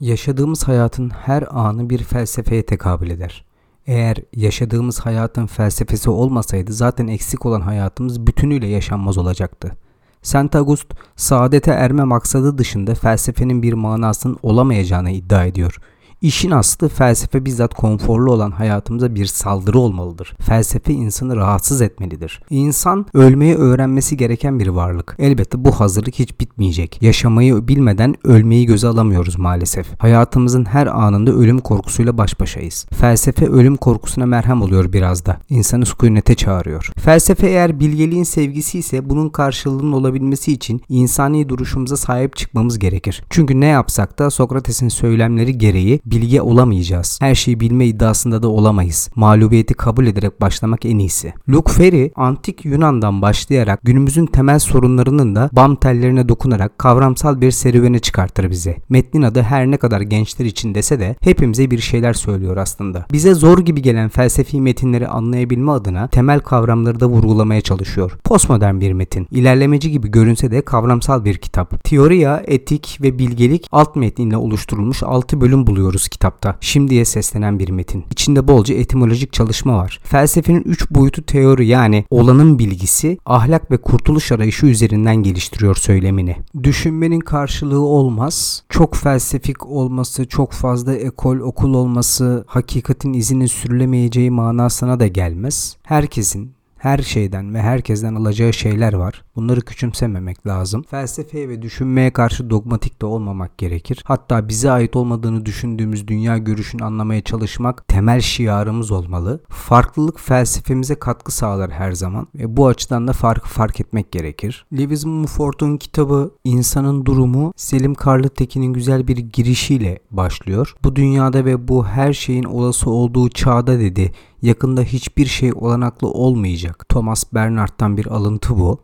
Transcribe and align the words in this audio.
Yaşadığımız 0.00 0.68
hayatın 0.68 1.10
her 1.10 1.44
anı 1.50 1.90
bir 1.90 1.98
felsefeye 1.98 2.62
tekabül 2.66 3.10
eder. 3.10 3.44
Eğer 3.86 4.16
yaşadığımız 4.36 5.00
hayatın 5.00 5.46
felsefesi 5.46 6.10
olmasaydı 6.10 6.72
zaten 6.72 7.06
eksik 7.06 7.46
olan 7.46 7.60
hayatımız 7.60 8.26
bütünüyle 8.26 8.66
yaşanmaz 8.66 9.18
olacaktı. 9.18 9.76
Saint 10.22 10.56
August, 10.56 10.86
saadete 11.16 11.70
erme 11.70 12.04
maksadı 12.04 12.58
dışında 12.58 12.94
felsefenin 12.94 13.62
bir 13.62 13.72
manasının 13.72 14.38
olamayacağını 14.42 15.10
iddia 15.10 15.44
ediyor. 15.44 15.80
İşin 16.22 16.50
aslı 16.50 16.88
felsefe 16.88 17.44
bizzat 17.44 17.74
konforlu 17.74 18.32
olan 18.32 18.50
hayatımıza 18.50 19.14
bir 19.14 19.26
saldırı 19.26 19.78
olmalıdır. 19.78 20.34
Felsefe 20.40 20.92
insanı 20.92 21.36
rahatsız 21.36 21.82
etmelidir. 21.82 22.42
İnsan 22.50 23.06
ölmeyi 23.14 23.54
öğrenmesi 23.54 24.16
gereken 24.16 24.58
bir 24.58 24.66
varlık. 24.66 25.16
Elbette 25.18 25.64
bu 25.64 25.72
hazırlık 25.72 26.14
hiç 26.14 26.40
bitmeyecek. 26.40 27.02
Yaşamayı 27.02 27.68
bilmeden 27.68 28.14
ölmeyi 28.24 28.66
göze 28.66 28.88
alamıyoruz 28.88 29.38
maalesef. 29.38 29.86
Hayatımızın 29.98 30.64
her 30.64 30.86
anında 30.86 31.30
ölüm 31.30 31.58
korkusuyla 31.58 32.18
baş 32.18 32.40
başayız. 32.40 32.86
Felsefe 32.92 33.46
ölüm 33.46 33.76
korkusuna 33.76 34.26
merhem 34.26 34.62
oluyor 34.62 34.92
biraz 34.92 35.26
da. 35.26 35.36
İnsanı 35.48 35.86
sükunete 35.86 36.34
çağırıyor. 36.34 36.92
Felsefe 36.98 37.46
eğer 37.46 37.80
bilgeliğin 37.80 38.24
sevgisi 38.24 38.78
ise 38.78 39.10
bunun 39.10 39.28
karşılığının 39.28 39.92
olabilmesi 39.92 40.52
için 40.52 40.82
insani 40.88 41.48
duruşumuza 41.48 41.96
sahip 41.96 42.36
çıkmamız 42.36 42.78
gerekir. 42.78 43.22
Çünkü 43.30 43.60
ne 43.60 43.66
yapsak 43.66 44.18
da 44.18 44.30
Sokrates'in 44.30 44.88
söylemleri 44.88 45.58
gereği 45.58 46.00
bilge 46.10 46.40
olamayacağız. 46.40 47.18
Her 47.20 47.34
şeyi 47.34 47.60
bilme 47.60 47.86
iddiasında 47.86 48.42
da 48.42 48.48
olamayız. 48.48 49.10
Mağlubiyeti 49.14 49.74
kabul 49.74 50.06
ederek 50.06 50.40
başlamak 50.40 50.86
en 50.86 50.98
iyisi. 50.98 51.32
Luke 51.48 51.72
Ferry 51.72 52.10
antik 52.16 52.64
Yunan'dan 52.64 53.22
başlayarak 53.22 53.80
günümüzün 53.82 54.26
temel 54.26 54.58
sorunlarının 54.58 55.34
da 55.34 55.50
bam 55.52 55.76
tellerine 55.76 56.28
dokunarak 56.28 56.78
kavramsal 56.78 57.40
bir 57.40 57.50
serüvene 57.50 57.98
çıkartır 57.98 58.50
bize. 58.50 58.76
Metnin 58.88 59.22
adı 59.22 59.42
her 59.42 59.66
ne 59.66 59.76
kadar 59.76 60.00
gençler 60.00 60.44
için 60.44 60.74
dese 60.74 61.00
de 61.00 61.16
hepimize 61.20 61.70
bir 61.70 61.78
şeyler 61.78 62.12
söylüyor 62.12 62.56
aslında. 62.56 63.06
Bize 63.12 63.34
zor 63.34 63.58
gibi 63.58 63.82
gelen 63.82 64.08
felsefi 64.08 64.60
metinleri 64.60 65.08
anlayabilme 65.08 65.72
adına 65.72 66.08
temel 66.08 66.40
kavramları 66.40 67.00
da 67.00 67.06
vurgulamaya 67.06 67.60
çalışıyor. 67.60 68.18
Postmodern 68.24 68.80
bir 68.80 68.92
metin. 68.92 69.26
İlerlemeci 69.30 69.90
gibi 69.90 70.10
görünse 70.10 70.50
de 70.50 70.62
kavramsal 70.62 71.24
bir 71.24 71.38
kitap. 71.38 71.84
Teoriya, 71.84 72.42
etik 72.46 72.98
ve 73.02 73.18
bilgelik 73.18 73.66
alt 73.72 73.96
metninle 73.96 74.36
oluşturulmuş 74.36 75.02
6 75.02 75.40
bölüm 75.40 75.66
buluyoruz 75.66 75.99
okuyoruz 76.00 76.08
kitapta. 76.08 76.56
Şimdiye 76.60 77.04
seslenen 77.04 77.58
bir 77.58 77.70
metin. 77.70 78.04
İçinde 78.10 78.48
bolca 78.48 78.74
etimolojik 78.74 79.32
çalışma 79.32 79.76
var. 79.76 80.00
Felsefenin 80.04 80.62
üç 80.62 80.90
boyutu 80.90 81.22
teori 81.22 81.66
yani 81.66 82.04
olanın 82.10 82.58
bilgisi, 82.58 83.18
ahlak 83.26 83.70
ve 83.70 83.76
kurtuluş 83.76 84.32
arayışı 84.32 84.66
üzerinden 84.66 85.16
geliştiriyor 85.16 85.76
söylemini. 85.76 86.36
Düşünmenin 86.62 87.20
karşılığı 87.20 87.80
olmaz. 87.80 88.64
Çok 88.68 88.96
felsefik 88.96 89.66
olması, 89.66 90.26
çok 90.28 90.52
fazla 90.52 90.94
ekol, 90.94 91.38
okul 91.38 91.74
olması 91.74 92.44
hakikatin 92.46 93.12
izini 93.12 93.48
sürülemeyeceği 93.48 94.30
manasına 94.30 95.00
da 95.00 95.06
gelmez. 95.06 95.76
Herkesin 95.82 96.59
her 96.80 96.98
şeyden 96.98 97.54
ve 97.54 97.62
herkesten 97.62 98.14
alacağı 98.14 98.52
şeyler 98.52 98.92
var. 98.92 99.24
Bunları 99.36 99.60
küçümsememek 99.60 100.46
lazım. 100.46 100.82
Felsefeye 100.82 101.48
ve 101.48 101.62
düşünmeye 101.62 102.10
karşı 102.10 102.50
dogmatik 102.50 103.02
de 103.02 103.06
olmamak 103.06 103.58
gerekir. 103.58 104.02
Hatta 104.04 104.48
bize 104.48 104.70
ait 104.70 104.96
olmadığını 104.96 105.46
düşündüğümüz 105.46 106.08
dünya 106.08 106.38
görüşünü 106.38 106.84
anlamaya 106.84 107.20
çalışmak 107.20 107.88
temel 107.88 108.20
şiarımız 108.20 108.90
olmalı. 108.90 109.40
Farklılık 109.48 110.20
felsefemize 110.20 110.94
katkı 110.94 111.32
sağlar 111.32 111.70
her 111.70 111.92
zaman 111.92 112.26
ve 112.34 112.56
bu 112.56 112.66
açıdan 112.66 113.08
da 113.08 113.12
farkı 113.12 113.48
fark 113.48 113.80
etmek 113.80 114.12
gerekir. 114.12 114.66
Lewis 114.72 115.04
Mumford'un 115.04 115.76
kitabı 115.76 116.30
İnsanın 116.44 117.04
Durumu 117.06 117.52
Selim 117.56 117.94
Karlıtekin'in 117.94 118.72
güzel 118.72 119.08
bir 119.08 119.16
girişiyle 119.16 119.98
başlıyor. 120.10 120.74
Bu 120.84 120.96
dünyada 120.96 121.44
ve 121.44 121.68
bu 121.68 121.86
her 121.86 122.12
şeyin 122.12 122.44
olası 122.44 122.90
olduğu 122.90 123.28
çağda 123.28 123.80
dedi 123.80 124.12
yakında 124.42 124.82
hiçbir 124.82 125.26
şey 125.26 125.52
olanaklı 125.54 126.08
olmayacak. 126.08 126.88
Thomas 126.88 127.24
Bernhardt'tan 127.34 127.96
bir 127.96 128.06
alıntı 128.06 128.58
bu 128.58 128.80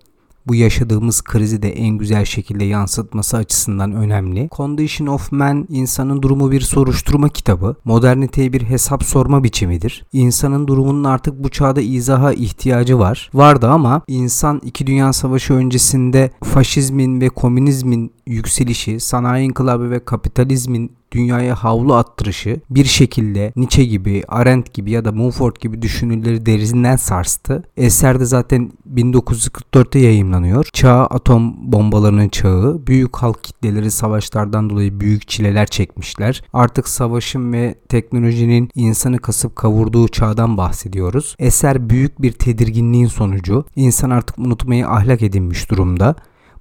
bu 0.49 0.55
yaşadığımız 0.55 1.23
krizi 1.23 1.63
de 1.63 1.73
en 1.73 1.99
güzel 1.99 2.25
şekilde 2.25 2.65
yansıtması 2.65 3.37
açısından 3.37 3.93
önemli. 3.93 4.49
Condition 4.57 5.07
of 5.07 5.33
Man 5.33 5.67
insanın 5.71 6.23
durumu 6.23 6.51
bir 6.51 6.61
soruşturma 6.61 7.29
kitabı. 7.29 7.77
Moderniteye 7.85 8.53
bir 8.53 8.63
hesap 8.63 9.05
sorma 9.05 9.45
biçimidir. 9.45 10.05
İnsanın 10.13 10.67
durumunun 10.67 11.05
artık 11.05 11.45
bu 11.45 11.49
çağda 11.49 11.81
izaha 11.81 12.33
ihtiyacı 12.33 12.99
var. 12.99 13.31
Vardı 13.35 13.69
ama 13.69 14.03
insan 14.09 14.61
2 14.65 14.87
Dünya 14.87 15.13
Savaşı 15.13 15.55
öncesinde 15.55 16.31
faşizmin 16.45 17.21
ve 17.21 17.29
komünizmin 17.29 18.13
yükselişi, 18.27 19.01
sanayi 19.01 19.47
inkılabı 19.49 19.91
ve 19.91 20.05
kapitalizmin 20.05 20.97
dünyaya 21.13 21.55
havlu 21.55 21.95
attırışı 21.95 22.61
bir 22.71 22.85
şekilde 22.85 23.53
Nietzsche 23.57 23.85
gibi, 23.85 24.23
Arendt 24.29 24.75
gibi 24.75 24.91
ya 24.91 25.05
da 25.05 25.13
Mumford 25.13 25.57
gibi 25.61 25.83
düşünürleri 25.83 26.47
derizinden 26.47 26.97
sarstı. 26.97 27.63
Eser 27.77 28.21
de 28.21 28.25
zaten 28.25 28.73
1944'te 28.95 29.99
yayımlanıyor. 29.99 30.69
Çağ 30.73 31.07
atom 31.07 31.73
bombalarının 31.73 32.29
çağı. 32.29 32.87
Büyük 32.87 33.17
halk 33.17 33.45
kitleleri 33.45 33.91
savaşlardan 33.91 34.71
dolayı 34.71 35.01
büyük 35.01 35.29
çileler 35.29 35.67
çekmişler. 35.67 36.45
Artık 36.53 36.89
savaşın 36.89 37.53
ve 37.53 37.75
teknolojinin 37.89 38.71
insanı 38.75 39.19
kasıp 39.19 39.57
kavurduğu 39.57 40.09
çağdan 40.09 40.57
bahsediyoruz. 40.57 41.37
Eser 41.39 41.91
büyük 41.91 42.23
bir 42.23 42.33
tedirginliğin 42.33 43.07
sonucu. 43.07 43.65
İnsan 43.77 44.11
artık 44.11 44.39
unutmayı 44.39 44.89
ahlak 44.89 45.23
edinmiş 45.23 45.71
durumda. 45.71 46.17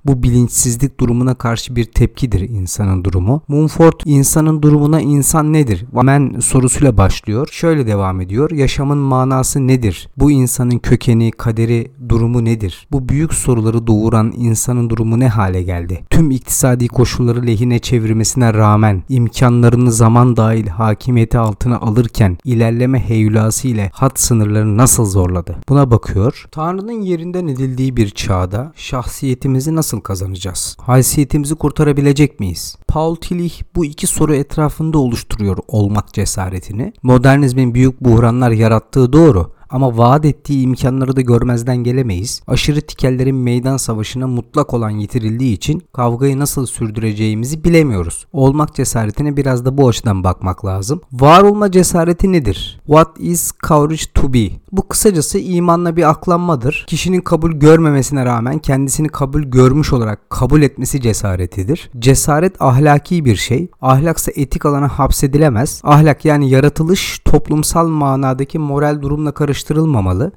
Bu 0.06 0.24
bilinçsizlik 0.24 1.00
durumuna 1.00 1.36
karşı 1.36 1.76
bir 1.76 1.86
tepkidir 1.86 2.50
insanın 2.50 3.04
durumu. 3.04 3.42
Mumford 3.48 3.94
insanın 4.06 4.62
durumuna 4.62 5.02
insan 5.02 5.54
nedir? 5.54 5.86
Men 5.94 6.40
sorusuyla 6.40 6.98
başlıyor. 6.98 7.48
Şöyle 7.52 7.88
devam 7.88 8.22
ediyor. 8.22 8.52
Yaşamın 8.52 8.98
manası 8.98 9.68
nedir? 9.68 10.10
Bu 10.18 10.32
insanın 10.32 10.80
kökeni, 10.80 11.32
kaderi, 11.32 11.92
durumu 12.10 12.46
nedir? 12.46 12.88
Bu 12.92 13.10
büyük 13.10 13.34
soruları 13.34 13.88
doğuran 13.88 14.34
insanın 14.38 14.90
durumu 14.90 15.20
ne 15.20 15.28
hale 15.28 15.64
geldi? 15.64 16.04
Tüm 16.10 16.32
iktisadi 16.32 16.88
koşulları 16.88 17.48
lehine 17.48 17.80
çevirmesine 17.80 18.54
rağmen 18.54 19.04
imkanlarını 19.10 19.92
zaman 19.92 20.38
dahil 20.38 20.68
hakimiyeti 20.68 21.38
altına 21.38 21.78
alırken 21.78 22.38
ilerleme 22.44 23.00
heyulası 23.00 23.68
ile 23.68 23.90
hat 23.94 24.20
sınırlarını 24.20 24.78
nasıl 24.78 25.06
zorladı? 25.06 25.56
Buna 25.70 25.92
bakıyor. 25.92 26.46
Tanrı'nın 26.52 27.02
yerinden 27.02 27.48
edildiği 27.48 27.98
bir 27.98 28.10
çağda 28.10 28.74
şahsiyetimizi 28.76 29.76
nasıl 29.76 29.95
nasıl 29.96 30.04
kazanacağız? 30.04 30.78
Haysiyetimizi 30.82 31.56
kurtarabilecek 31.56 32.40
miyiz? 32.40 32.76
Paul 32.88 33.16
Tillich 33.16 33.64
bu 33.76 33.86
iki 33.86 34.08
soru 34.08 34.36
etrafında 34.36 34.98
oluşturuyor 34.98 35.58
olmak 35.68 36.14
cesaretini. 36.14 36.94
Modernizmin 37.04 37.74
büyük 37.74 38.02
buhranlar 38.02 38.52
yarattığı 38.52 39.14
doğru 39.14 39.55
ama 39.70 39.98
vaat 39.98 40.26
ettiği 40.26 40.62
imkanları 40.64 41.16
da 41.16 41.22
görmezden 41.22 41.78
gelemeyiz. 41.78 42.42
Aşırı 42.48 42.82
tikellerin 42.82 43.36
meydan 43.36 43.78
savaşına 43.78 44.28
mutlak 44.28 44.74
olan 44.74 44.90
yitirildiği 44.90 45.54
için 45.54 45.84
kavgayı 45.94 46.40
nasıl 46.40 46.66
sürdüreceğimizi 46.66 47.64
bilemiyoruz. 47.64 48.26
Olmak 48.34 48.76
cesaretine 48.76 49.38
biraz 49.38 49.66
da 49.66 49.78
bu 49.78 49.88
açıdan 49.88 50.24
bakmak 50.24 50.66
lazım. 50.66 51.02
Var 51.14 51.44
olma 51.44 51.72
cesareti 51.72 52.32
nedir? 52.32 52.80
What 52.86 53.08
is 53.20 53.52
courage 53.68 54.04
to 54.14 54.34
be? 54.34 54.50
Bu 54.72 54.88
kısacası 54.88 55.40
imanla 55.40 55.96
bir 55.96 56.10
aklanmadır. 56.10 56.86
Kişinin 56.88 57.22
kabul 57.22 57.52
görmemesine 57.52 58.26
rağmen 58.26 58.60
kendisini 58.60 59.08
kabul 59.08 59.44
görmüş 59.44 59.94
olarak 59.94 60.30
kabul 60.30 60.62
etmesi 60.62 61.02
cesaretidir. 61.02 61.90
Cesaret 62.00 62.62
ahlaki 62.62 63.26
bir 63.26 63.36
şey. 63.36 63.68
Ahlaksa 63.82 64.32
etik 64.36 64.66
alana 64.66 64.88
hapsedilemez. 64.88 65.82
Ahlak 65.84 66.26
yani 66.26 66.50
yaratılış 66.50 67.20
toplumsal 67.26 67.88
manadaki 67.88 68.60
moral 68.60 69.02
durumla 69.02 69.32
karıştırılmaz 69.32 69.55
karıştırılmamalı. 69.56 70.32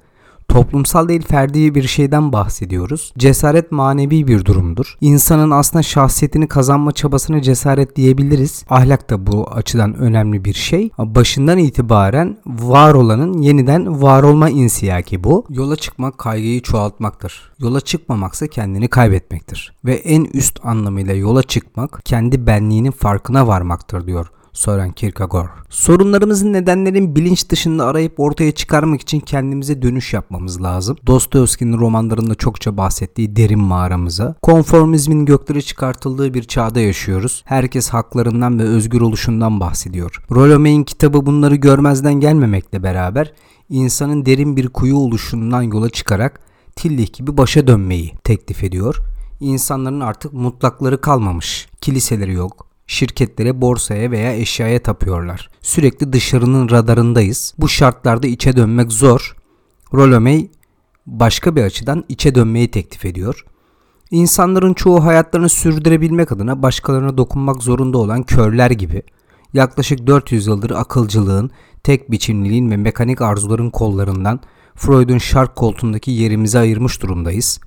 Toplumsal 0.49 1.09
değil 1.09 1.23
ferdi 1.23 1.75
bir 1.75 1.83
şeyden 1.83 2.33
bahsediyoruz. 2.33 3.12
Cesaret 3.19 3.73
manevi 3.73 4.27
bir 4.27 4.45
durumdur. 4.45 4.97
İnsanın 5.01 5.51
aslında 5.51 5.83
şahsiyetini 5.83 6.49
kazanma 6.49 6.93
çabasına 6.93 7.43
cesaret 7.43 7.97
diyebiliriz. 7.97 8.65
Ahlak 8.71 9.11
da 9.11 9.27
bu 9.27 9.51
açıdan 9.51 9.95
önemli 9.95 10.44
bir 10.44 10.55
şey. 10.55 10.91
Başından 10.99 11.59
itibaren 11.59 12.38
var 12.47 12.94
olanın 12.94 13.43
yeniden 13.43 14.03
var 14.03 14.23
olma 14.23 14.50
insiyaki 14.50 15.25
bu. 15.25 15.44
Yola 15.50 15.76
çıkmak 15.76 16.19
kaygıyı 16.19 16.62
çoğaltmaktır. 16.62 17.53
Yola 17.59 17.81
çıkmamaksa 17.81 18.47
kendini 18.47 18.88
kaybetmektir. 18.88 19.73
Ve 19.85 19.94
en 19.94 20.25
üst 20.25 20.61
anlamıyla 20.65 21.15
yola 21.15 21.43
çıkmak 21.43 22.00
kendi 22.05 22.47
benliğinin 22.47 22.91
farkına 22.91 23.47
varmaktır 23.47 24.06
diyor 24.06 24.31
Soren 24.58 24.93
Kierkegaard. 24.93 25.49
Sorunlarımızın 25.70 26.52
nedenlerin 26.52 27.16
bilinç 27.16 27.49
dışında 27.49 27.87
arayıp 27.87 28.20
ortaya 28.20 28.52
çıkarmak 28.52 29.00
için 29.00 29.20
kendimize 29.20 29.82
dönüş 29.82 30.14
yapmamız 30.14 30.62
lazım. 30.62 30.96
Dostoyevski'nin 31.06 31.78
romanlarında 31.78 32.34
çokça 32.34 32.76
bahsettiği 32.76 33.37
derin 33.37 33.58
mağaramıza. 33.58 34.34
Konformizmin 34.43 35.25
gökleri 35.25 35.62
çıkartıldığı 35.62 36.34
bir 36.34 36.43
çağda 36.43 36.81
yaşıyoruz. 36.81 37.43
Herkes 37.46 37.88
haklarından 37.88 38.58
ve 38.58 38.62
özgür 38.62 39.00
oluşundan 39.00 39.60
bahsediyor. 39.60 40.22
Rollo 40.31 40.84
kitabı 40.84 41.26
bunları 41.26 41.56
görmezden 41.56 42.14
gelmemekle 42.14 42.82
beraber 42.82 43.32
insanın 43.69 44.26
derin 44.26 44.56
bir 44.56 44.69
kuyu 44.69 44.96
oluşundan 44.96 45.62
yola 45.62 45.90
çıkarak 45.90 46.40
Tillich 46.76 47.12
gibi 47.12 47.37
başa 47.37 47.66
dönmeyi 47.66 48.12
teklif 48.25 48.64
ediyor. 48.64 48.96
İnsanların 49.40 50.00
artık 50.00 50.32
mutlakları 50.32 51.00
kalmamış. 51.00 51.69
Kiliseleri 51.81 52.32
yok, 52.32 52.68
şirketlere, 52.88 53.61
borsaya 53.61 54.11
veya 54.11 54.37
eşyaya 54.37 54.82
tapıyorlar. 54.82 55.50
Sürekli 55.62 56.12
dışarının 56.12 56.70
radarındayız. 56.70 57.55
Bu 57.58 57.69
şartlarda 57.69 58.26
içe 58.26 58.56
dönmek 58.56 58.93
zor. 58.93 59.37
Rolomey 59.94 60.50
başka 61.06 61.56
bir 61.56 61.62
açıdan 61.62 62.05
içe 62.08 62.35
dönmeyi 62.35 62.70
teklif 62.70 63.05
ediyor. 63.05 63.44
İnsanların 64.11 64.75
çoğu 64.75 65.05
hayatlarını 65.05 65.49
sürdürebilmek 65.49 66.32
adına 66.32 66.62
başkalarına 66.62 67.19
dokunmak 67.19 67.62
zorunda 67.62 67.99
olan 67.99 68.23
körler 68.23 68.70
gibi 68.70 69.02
yaklaşık 69.52 70.06
400 70.06 70.46
yıldır 70.46 70.70
akılcılığın, 70.70 71.50
tek 71.82 72.11
biçimliliğin 72.11 72.70
ve 72.70 72.76
mekanik 72.76 73.23
arzuların 73.23 73.70
kollarından 73.70 74.41
Freud'un 74.75 75.19
şark 75.19 75.56
koltuğundaki 75.56 76.11
yerimizi 76.11 76.58
ayırmış 76.58 77.02
durumdayız. 77.02 77.61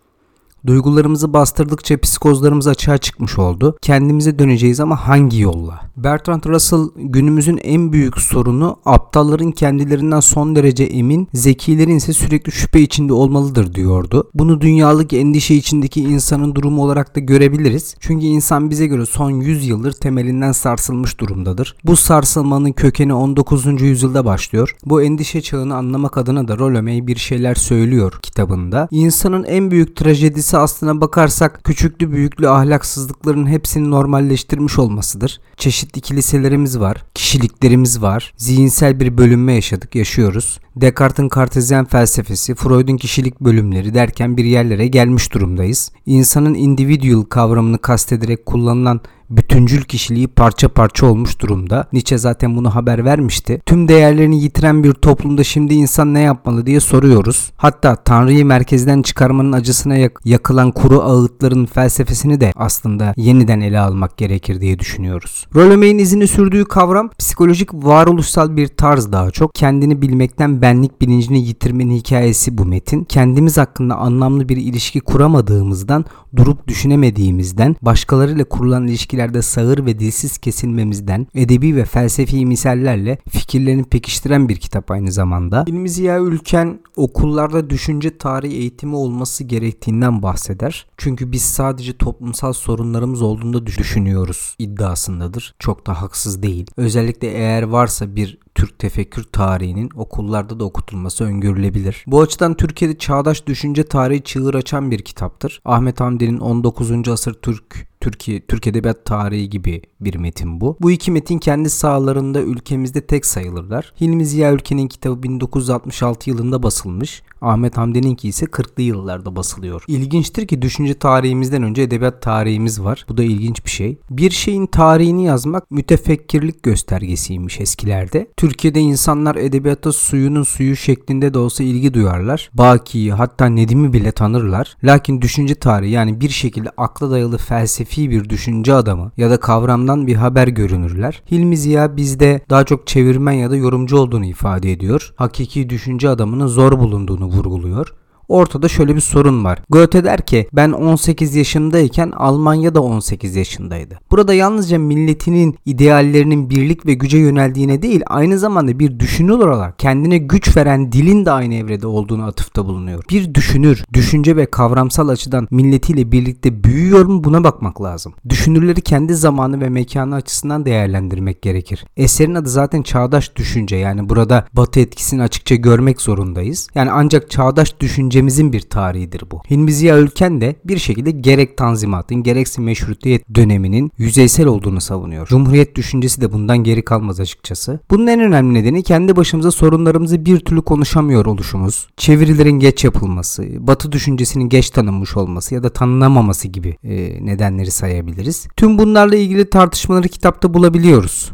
Duygularımızı 0.68 1.34
bastırdıkça 1.34 1.98
psikozlarımız 1.98 2.68
açığa 2.68 2.98
çıkmış 2.98 3.40
oldu. 3.40 3.78
Kendimize 3.82 4.40
döneceğiz 4.40 4.80
ama 4.80 5.08
hangi 5.08 5.42
yolla? 5.42 5.82
Bertrand 5.98 6.44
Russell 6.46 6.90
günümüzün 6.96 7.60
en 7.64 7.94
büyük 7.94 8.20
sorunu 8.20 8.78
aptalların 8.86 9.52
kendilerinden 9.52 10.20
son 10.20 10.56
derece 10.56 10.84
emin, 10.84 11.28
zekilerin 11.34 11.96
ise 11.96 12.14
sürekli 12.14 12.52
şüphe 12.52 12.82
içinde 12.82 13.14
olmalıdır 13.14 13.74
diyordu. 13.74 14.30
Bunu 14.34 14.62
dünyalık 14.62 15.14
endişe 15.14 15.56
içindeki 15.56 16.02
insanın 16.02 16.56
durumu 16.56 16.84
olarak 16.84 17.16
da 17.16 17.20
görebiliriz. 17.20 17.96
Çünkü 18.00 18.26
insan 18.26 18.70
bize 18.70 18.88
göre 18.88 19.06
son 19.06 19.32
100 19.32 19.68
yıldır 19.68 19.92
temelinden 19.92 20.52
sarsılmış 20.52 21.20
durumdadır. 21.20 21.76
Bu 21.84 21.96
sarsılmanın 21.96 22.72
kökeni 22.72 23.14
19. 23.14 23.82
yüzyılda 23.82 24.26
başlıyor. 24.26 24.76
Bu 24.86 25.02
endişe 25.02 25.42
çağını 25.42 25.76
anlamak 25.76 26.18
adına 26.18 26.48
da 26.48 26.58
Rolomey 26.58 27.08
bir 27.08 27.16
şeyler 27.16 27.56
söylüyor 27.56 28.20
kitabında. 28.22 28.88
İnsanın 28.92 29.44
en 29.44 29.72
büyük 29.72 29.96
trajedisi 29.96 30.51
Birincisi 30.52 30.64
aslına 30.64 31.02
bakarsak 31.02 31.64
küçüklü 31.64 32.12
büyüklü 32.12 32.50
ahlaksızlıkların 32.50 33.48
hepsini 33.48 33.92
normalleştirmiş 33.92 34.80
olmasıdır. 34.80 35.40
Çeşitli 35.58 36.02
kiliselerimiz 36.02 36.80
var, 36.80 37.04
kişiliklerimiz 37.14 38.02
var, 38.02 38.34
zihinsel 38.38 39.00
bir 39.00 39.18
bölünme 39.18 39.54
yaşadık, 39.54 39.96
yaşıyoruz. 39.96 40.60
Descartes'in 40.76 41.30
kartezyen 41.30 41.86
felsefesi, 41.86 42.56
Freud'un 42.56 42.98
kişilik 42.98 43.40
bölümleri 43.42 43.94
derken 43.94 44.38
bir 44.38 44.46
yerlere 44.46 44.88
gelmiş 44.88 45.34
durumdayız. 45.34 45.92
İnsanın 46.06 46.54
individual 46.54 47.24
kavramını 47.24 47.78
kastederek 47.78 48.46
kullanılan 48.46 49.02
bütüncül 49.38 49.82
kişiliği 49.82 50.28
parça 50.28 50.70
parça 50.70 51.06
olmuş 51.06 51.40
durumda. 51.40 51.88
Nietzsche 51.94 52.18
zaten 52.18 52.58
bunu 52.58 52.76
haber 52.76 53.06
vermişti. 53.06 53.62
Tüm 53.66 53.88
değerlerini 53.88 54.42
yitiren 54.44 54.84
bir 54.84 54.94
toplumda 54.94 55.44
şimdi 55.44 55.74
insan 55.74 56.14
ne 56.14 56.20
yapmalı 56.22 56.66
diye 56.66 56.80
soruyoruz. 56.80 57.52
Hatta 57.58 57.96
Tanrı'yı 57.96 58.46
merkezden 58.46 59.02
çıkarmanın 59.02 59.52
acısına 59.52 59.96
yak- 59.96 60.22
yakılan 60.26 60.72
kuru 60.72 61.02
ağıtların 61.02 61.66
felsefesini 61.66 62.42
de 62.42 62.52
aslında 62.56 63.14
yeniden 63.18 63.62
ele 63.62 63.80
almak 63.80 64.18
gerekir 64.18 64.62
diye 64.62 64.80
düşünüyoruz. 64.80 65.48
Rollemey'in 65.56 65.98
izini 65.98 66.28
sürdüğü 66.28 66.66
kavram 66.66 67.10
psikolojik 67.20 67.74
varoluşsal 67.74 68.56
bir 68.58 68.68
tarz 68.68 69.12
daha 69.12 69.32
çok. 69.32 69.56
Kendini 69.56 70.02
bilmekten 70.02 70.62
benlik 70.62 71.02
bilincini 71.02 71.46
yitirmenin 71.48 71.96
hikayesi 71.96 72.58
bu 72.58 72.66
metin. 72.66 73.04
Kendimiz 73.04 73.58
hakkında 73.58 73.96
anlamlı 73.96 74.50
bir 74.50 74.58
ilişki 74.58 75.00
kuramadığımızdan, 75.00 76.06
durup 76.36 76.68
düşünemediğimizden, 76.68 77.76
başkalarıyla 77.82 78.44
kurulan 78.46 78.88
ilişkilerde 79.22 79.42
sağır 79.42 79.86
ve 79.86 80.00
dilsiz 80.00 80.38
kesilmemizden, 80.38 81.28
edebi 81.36 81.76
ve 81.76 81.86
felsefi 81.86 82.46
misallerle 82.46 83.18
fikirlerini 83.30 83.84
pekiştiren 83.84 84.50
bir 84.50 84.56
kitap 84.56 84.92
aynı 84.92 85.12
zamanda. 85.12 85.64
İlmi 85.68 85.90
Ziya 85.90 86.20
Ülken 86.20 86.80
okullarda 86.96 87.70
düşünce 87.70 88.18
tarihi 88.18 88.56
eğitimi 88.56 88.96
olması 88.96 89.44
gerektiğinden 89.44 90.22
bahseder. 90.22 90.86
Çünkü 90.98 91.32
biz 91.32 91.42
sadece 91.42 91.98
toplumsal 91.98 92.54
sorunlarımız 92.54 93.22
olduğunda 93.22 93.66
düşünüyoruz 93.66 94.56
iddiasındadır. 94.60 95.56
Çok 95.60 95.88
da 95.88 96.02
haksız 96.02 96.44
değil. 96.44 96.66
Özellikle 96.78 97.28
eğer 97.28 97.64
varsa 97.64 98.16
bir 98.16 98.38
Türk 98.62 98.80
tefekkür 98.80 99.24
tarihinin 99.24 99.90
okullarda 99.96 100.60
da 100.60 100.64
okutulması 100.64 101.24
öngörülebilir. 101.24 102.04
Bu 102.08 102.22
açıdan 102.22 102.54
Türkiye'de 102.54 102.98
çağdaş 102.98 103.48
düşünce 103.48 103.84
tarihi 103.84 104.24
çığır 104.24 104.54
açan 104.54 104.92
bir 104.92 105.00
kitaptır. 105.00 105.62
Ahmet 105.66 106.00
Hamdi'nin 106.00 106.38
19. 106.38 107.08
asır 107.08 107.34
Türk 107.34 107.92
Türkiye 108.02 108.46
Türk 108.46 108.68
Edebiyat 108.68 109.06
Tarihi 109.06 109.50
gibi 109.50 109.82
bir 110.02 110.16
metin 110.16 110.62
bu. 110.62 110.78
Bu 110.82 110.92
iki 110.92 111.12
metin 111.12 111.40
kendi 111.40 111.70
sahalarında 111.70 112.42
ülkemizde 112.42 113.02
tek 113.02 113.26
sayılırlar. 113.26 113.94
Hilmi 114.02 114.26
Ziya 114.26 114.54
Ülken'in 114.54 114.88
kitabı 114.88 115.24
1966 115.24 116.30
yılında 116.30 116.64
basılmış. 116.64 117.24
Ahmet 117.42 117.78
Hamdi'ninki 117.78 118.28
ise 118.28 118.46
40'lı 118.46 118.84
yıllarda 118.84 119.36
basılıyor. 119.36 119.84
İlginçtir 119.88 120.48
ki 120.48 120.62
düşünce 120.62 120.94
tarihimizden 120.94 121.64
önce 121.64 121.82
edebiyat 121.82 122.22
tarihimiz 122.22 122.84
var. 122.84 123.06
Bu 123.10 123.18
da 123.18 123.24
ilginç 123.24 123.66
bir 123.66 123.70
şey. 123.70 123.98
Bir 124.10 124.32
şeyin 124.32 124.66
tarihini 124.66 125.24
yazmak 125.24 125.72
mütefekkirlik 125.72 126.64
göstergesiymiş 126.64 127.60
eskilerde. 127.60 128.28
Türkiye'de 128.52 128.80
insanlar 128.80 129.36
edebiyata 129.36 129.92
suyunun 129.92 130.44
suyu 130.44 130.76
şeklinde 130.76 131.34
de 131.34 131.38
olsa 131.38 131.64
ilgi 131.64 131.94
duyarlar. 131.94 132.50
Baki'yi 132.54 133.14
hatta 133.14 133.46
Nedim'i 133.46 133.94
bile 133.94 134.12
tanırlar. 134.12 134.78
Lakin 134.84 135.22
düşünce 135.22 135.56
tarihi 135.56 135.92
yani 135.92 136.22
bir 136.22 136.30
şekilde 136.30 136.70
akla 136.78 137.12
dayalı 137.12 137.38
felsefi 137.38 138.10
bir 138.10 138.30
düşünce 138.30 138.74
adamı 138.74 139.12
ya 139.18 139.30
da 139.30 139.40
kavramdan 139.40 140.08
bir 140.08 140.16
haber 140.16 140.48
görünürler. 140.48 141.24
Hilmi 141.32 141.58
Ziya 141.58 141.98
bizde 141.98 142.42
daha 142.50 142.64
çok 142.64 142.88
çevirmen 142.88 143.32
ya 143.32 143.52
da 143.52 143.56
yorumcu 143.56 143.98
olduğunu 143.98 144.26
ifade 144.26 144.72
ediyor. 144.72 145.14
Hakiki 145.16 145.70
düşünce 145.70 146.10
adamının 146.10 146.48
zor 146.48 146.80
bulunduğunu 146.80 147.26
vurguluyor. 147.26 147.94
Ortada 148.32 148.68
şöyle 148.68 148.96
bir 148.96 149.02
sorun 149.02 149.44
var. 149.44 149.60
Goethe 149.70 150.04
der 150.04 150.22
ki 150.26 150.48
ben 150.54 150.72
18 150.72 151.36
yaşındayken 151.36 152.12
Almanya 152.12 152.76
da 152.76 152.84
18 152.84 153.36
yaşındaydı. 153.36 154.00
Burada 154.12 154.34
yalnızca 154.34 154.80
milletinin 154.80 155.58
ideallerinin 155.66 156.50
birlik 156.50 156.86
ve 156.86 156.94
güce 156.94 157.18
yöneldiğine 157.18 157.82
değil 157.82 158.02
aynı 158.08 158.40
zamanda 158.40 158.80
bir 158.80 159.00
düşünür 159.00 159.40
olarak 159.40 159.80
kendine 159.80 160.18
güç 160.18 160.58
veren 160.58 160.92
dilin 160.92 161.26
de 161.26 161.32
aynı 161.32 161.56
evrede 161.56 161.88
olduğunu 161.88 162.24
atıfta 162.24 162.66
bulunuyor. 162.66 163.04
Bir 163.10 163.34
düşünür 163.34 163.84
düşünce 163.94 164.36
ve 164.36 164.46
kavramsal 164.46 165.10
açıdan 165.10 165.48
milletiyle 165.52 166.12
birlikte 166.12 166.64
büyüyor 166.64 167.06
mu 167.06 167.24
buna 167.24 167.44
bakmak 167.44 167.82
lazım. 167.82 168.14
Düşünürleri 168.30 168.82
kendi 168.82 169.16
zamanı 169.16 169.62
ve 169.62 169.70
mekanı 169.70 170.16
açısından 170.16 170.66
değerlendirmek 170.66 171.42
gerekir. 171.42 171.86
Eserin 171.98 172.36
adı 172.36 172.50
zaten 172.50 172.82
çağdaş 172.82 173.36
düşünce 173.36 173.76
yani 173.76 174.10
burada 174.10 174.46
batı 174.54 174.80
etkisini 174.80 175.22
açıkça 175.24 175.56
görmek 175.56 176.02
zorundayız. 176.02 176.68
Yani 176.76 176.92
ancak 176.92 177.32
çağdaş 177.32 177.80
düşünce 177.80 178.21
ülkemizin 178.22 178.54
bir 178.54 178.62
tarihidir 178.62 179.24
bu. 179.32 179.42
Hilmi 179.50 179.72
Ülken 179.72 180.42
de 180.42 180.56
bir 180.66 180.78
şekilde 180.78 181.12
gerek 181.12 181.58
Tanzimat'ın 181.58 182.24
gerekse 182.24 182.62
meşrutiyet 182.62 183.36
döneminin 183.36 183.92
yüzeysel 183.98 184.46
olduğunu 184.46 184.82
savunuyor. 184.82 185.28
Cumhuriyet 185.28 185.76
düşüncesi 185.76 186.22
de 186.22 186.32
bundan 186.32 186.58
geri 186.58 186.86
kalmaz 186.86 187.20
açıkçası. 187.20 187.80
Bunun 187.90 188.08
en 188.08 188.20
önemli 188.20 188.54
nedeni 188.54 188.84
kendi 188.84 189.16
başımıza 189.16 189.52
sorunlarımızı 189.52 190.26
bir 190.26 190.40
türlü 190.40 190.62
konuşamıyor 190.62 191.26
oluşumuz. 191.26 191.88
Çevirilerin 191.98 192.60
geç 192.60 192.84
yapılması, 192.84 193.68
batı 193.68 193.92
düşüncesinin 193.92 194.50
geç 194.50 194.70
tanınmış 194.70 195.18
olması 195.18 195.56
ya 195.56 195.64
da 195.64 195.70
tanınamaması 195.70 196.48
gibi 196.48 196.78
e, 196.84 197.26
nedenleri 197.26 197.72
sayabiliriz. 197.72 198.48
Tüm 198.58 198.78
bunlarla 198.78 199.16
ilgili 199.16 199.50
tartışmaları 199.50 200.08
kitapta 200.08 200.54
bulabiliyoruz. 200.54 201.32